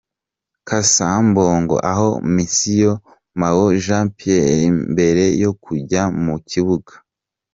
Cassa 0.67 1.05
Mbungo 1.29 1.75
aha 1.91 2.07
misiyo 2.35 2.91
Maombi 3.39 3.77
Jean 3.85 4.05
Pierre 4.17 4.65
mbere 4.91 5.25
yo 5.43 5.51
kujya 5.63 6.01
mu 6.23 6.35
kibuga. 6.49 6.93